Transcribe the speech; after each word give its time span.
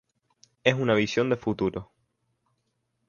Es 0.63 0.73
una 0.73 0.95
visión 0.95 1.29
de 1.29 1.35
futuro. 1.37 1.91